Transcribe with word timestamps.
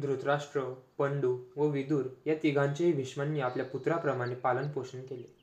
धृतराष्ट्र 0.00 0.74
पंडू 0.98 1.38
व 1.56 1.66
विदुर 1.66 2.06
या 2.26 2.34
तिघांचेही 2.42 2.92
भीष्मांनी 2.92 3.40
आपल्या 3.40 3.66
पुत्राप्रमाणे 3.66 4.34
पालनपोषण 4.34 5.02
केले. 5.06 5.36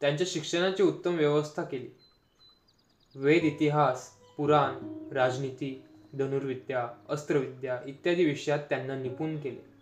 त्यांच्या 0.00 0.26
शिक्षणाची 0.30 0.82
उत्तम 0.82 1.16
व्यवस्था 1.16 1.62
केली. 1.62 1.88
वेद 3.14 3.44
इतिहास 3.44 4.10
पुराण 4.10 4.74
राजनीती 5.12 5.82
धनुर्विद्या 6.18 6.88
अस्त्रविद्या 7.08 7.80
इत्यादी 7.86 8.24
विषयात 8.24 8.58
त्यांना 8.58 8.96
निपुण 8.96 9.36
केले. 9.36 9.78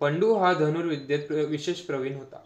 पंडू 0.00 0.34
हा 0.34 0.52
धनुर्विद्येत 0.52 1.30
विशेष 1.30 1.80
प्रवीण 1.80 2.16
होता. 2.16 2.42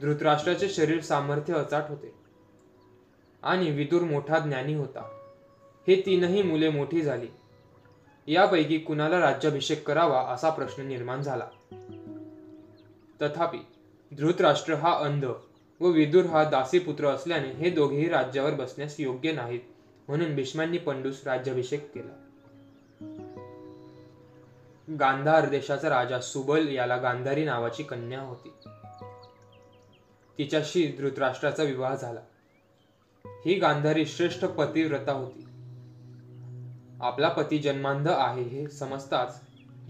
धृतराष्ट्राचे 0.00 0.68
शरीर 0.68 1.00
सामर्थ्य 1.00 1.54
अचाट 1.54 1.84
होते. 1.88 2.14
आणि 3.42 3.70
विदुर 3.70 4.02
मोठा 4.02 4.38
ज्ञानी 4.38 4.74
होता. 4.74 5.20
हे 5.88 6.02
तीनही 6.06 6.42
मुले 6.42 6.68
मोठी 6.68 7.02
झाली. 7.02 7.28
यापैकी 8.26 8.78
कुणाला 8.78 9.20
राज्याभिषेक 9.20 9.86
करावा 9.86 10.20
असा 10.20 10.50
प्रश्न 10.50 10.82
निर्माण 10.82 11.22
झाला. 11.22 11.46
तथापि 13.22 13.58
धृतराष्ट्र 14.16 14.74
हा 14.74 14.98
अंध 14.98 15.24
व 15.80 15.86
विदुर 15.86 16.24
हा 16.24 16.44
दासीपुत्र 16.44 17.06
असल्याने 17.06 17.48
हे 17.48 17.70
दोघेही 17.70 18.08
राज्यावर 18.08 18.54
बसण्यास 18.54 19.00
योग्य 19.00 19.32
नाहीत 19.32 19.60
म्हणून 20.08 20.34
भीष्मांनी 20.34 20.78
पंडूस 20.78 21.20
राज्याभिषेक 21.26 21.94
केला. 21.94 22.20
गांधार 25.00 25.48
देशाचा 25.48 25.88
राजा 25.88 26.20
सुबल 26.20 26.68
याला 26.68 26.96
गांधारी 26.96 27.44
नावाची 27.44 27.82
कन्या 27.82 28.20
होती. 28.20 28.52
तिच्याशी 30.38 30.86
धृतराष्ट्राचा 30.98 31.62
विवाह 31.62 31.96
झाला. 31.96 32.20
ही 33.46 33.54
गांधारी 33.54 34.06
श्रेष्ठ 34.06 34.44
पतिव्रता 34.44 35.12
होती. 35.12 35.46
आपला 37.04 37.28
पती 37.28 37.58
जन्मांध 37.58 38.08
आहे 38.08 38.42
हे 38.42 38.68
समजताच 38.68 39.40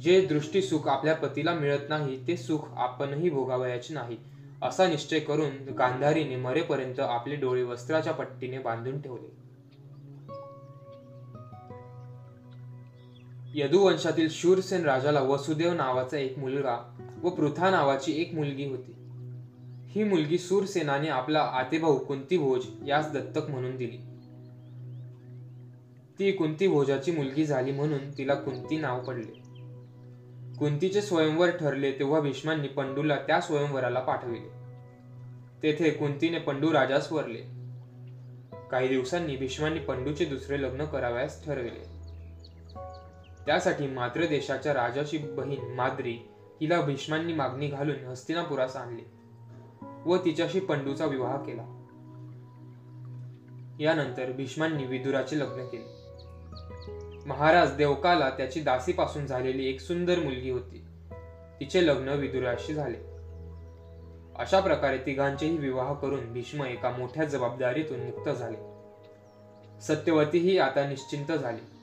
जे 0.03 0.27
दृष्टी 0.27 0.63
सुख 0.63 0.89
आपल्या 0.89 1.15
पतीला 1.15 1.55
मिळत 1.55 1.89
नाही 1.89 2.27
ते 2.27 2.37
सुख 2.37 2.61
आपणही 2.77 3.31
भोगावयाचे 3.31 3.95
नाही 3.95 4.17
असा 4.63 4.87
निश्चय 4.87 5.21
करून 5.21 5.75
गांधारीने 5.79 6.37
मरेपर्यंत 6.37 7.01
आपले 7.01 7.37
डोळे 7.37 7.63
वस्त्राच्या 7.63 8.13
पट्टीने 8.13 8.59
बांधून 8.59 9.01
ठेवले. 9.01 9.45
यदुवंशातील 13.55 14.29
शूरसेन 14.31 14.85
राजाला 14.85 15.21
वसुदेव 15.21 15.73
नावाचा 15.73 16.19
एक 16.19 16.39
मुलगा 16.39 16.97
व 17.23 17.31
पृथा 17.31 17.71
नावाची 17.71 18.23
एक 18.23 18.35
मुलगी 18.35 18.65
होती. 18.65 18.95
ही 19.89 20.05
मुलगी 20.05 20.39
सूरसेनाने 20.39 21.09
आपला 21.09 21.41
आतेभाऊ 21.41 21.99
कुंती 21.99 22.37
भोज 22.37 22.67
यास 22.87 23.11
दत्तक 23.13 23.51
म्हणून 23.51 23.77
दिली. 23.77 23.99
ती 26.19 26.33
कुंती 26.33 26.69
भोजाची 26.69 27.13
मुलगी 27.13 27.45
झाली 27.45 27.73
म्हणून 27.73 28.19
तिला 28.19 28.35
कुंती 28.35 28.77
नाव 28.77 29.05
पडले. 29.05 29.45
कुंतीचे 30.59 31.03
स्वयंवर 31.03 31.51
ठरले 31.51 31.93
तेव्हा 31.93 32.21
भीष्मांनी 32.21 32.69
पंडूला 32.69 33.17
त्या 33.17 33.41
स्वयंवराला 33.41 34.01
पाठविले. 34.01 34.65
तेथे 35.63 35.91
कुंतीने 35.91 36.39
पंडू 36.39 36.73
राजास 36.73 37.13
वरले 37.13 37.41
काही 38.71 38.89
दिवसांनी 38.89 39.37
भीष्मांनी 39.37 39.81
पंडूचे 39.81 40.25
दुसरे 40.25 40.63
लग्न 40.63 40.85
करावयास 40.85 41.45
ठरविले. 41.45 41.85
त्यासाठी 43.47 43.87
मात्र 43.87 44.27
देशाच्या 44.27 44.75
राजाची 44.75 45.19
बहीण 45.19 45.75
माद्री 45.75 46.19
हिला 46.61 46.81
भीष्मांनी 46.81 47.33
मागणी 47.33 47.67
घालून 47.67 48.07
हस्तिनापुरास 48.07 48.77
आणले 48.77 49.03
व 50.07 50.17
तिच्याशी 50.17 50.61
पंडूचा 50.61 51.07
विवाह 51.07 51.37
केला. 51.37 51.81
यानंतर 53.81 54.33
भीष्मांनी 54.33 54.85
विदुराचे 54.85 55.39
लग्न 55.39 55.67
केले. 55.69 56.04
महाराज 57.27 57.77
देवकाला 57.77 58.31
त्याची 58.31 58.61
दासीपासून 58.61 59.27
झालेली 59.27 59.69
एक 59.69 59.81
सुंदर 59.81 60.19
मुलगी 60.19 60.51
होती. 60.51 60.85
तिचे 61.61 61.87
लग्न 61.87 62.09
विदुराशी 62.09 62.75
झाले. 62.75 62.99
अशा 64.39 64.61
प्रकारे 64.61 64.99
तिघांचेही 64.99 65.57
विवाह 65.57 65.95
करून 65.95 66.33
भीष्म 66.33 66.65
एका 66.65 66.91
मोठ्या 66.91 67.25
जबाबदारीतून 67.25 68.01
मुक्त 68.01 68.31
झाले. 68.31 68.57
सत्यवतीही 69.81 70.59
आता 70.59 70.89
निश्चिंत 70.89 71.33
झाली. 71.33 71.74